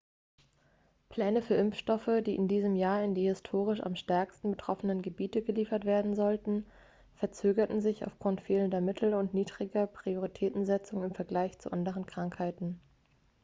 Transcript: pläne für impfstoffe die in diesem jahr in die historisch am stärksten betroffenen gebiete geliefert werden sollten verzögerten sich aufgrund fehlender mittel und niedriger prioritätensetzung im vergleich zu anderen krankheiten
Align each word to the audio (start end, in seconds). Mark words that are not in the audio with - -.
pläne 1.09 1.43
für 1.43 1.53
impfstoffe 1.53 2.09
die 2.25 2.33
in 2.35 2.47
diesem 2.47 2.75
jahr 2.75 3.03
in 3.03 3.13
die 3.13 3.27
historisch 3.27 3.81
am 3.83 3.95
stärksten 3.95 4.49
betroffenen 4.49 5.03
gebiete 5.03 5.43
geliefert 5.43 5.85
werden 5.85 6.15
sollten 6.15 6.65
verzögerten 7.13 7.81
sich 7.81 8.03
aufgrund 8.03 8.41
fehlender 8.41 8.81
mittel 8.81 9.13
und 9.13 9.35
niedriger 9.35 9.85
prioritätensetzung 9.85 11.03
im 11.03 11.13
vergleich 11.13 11.59
zu 11.59 11.71
anderen 11.71 12.07
krankheiten 12.07 12.81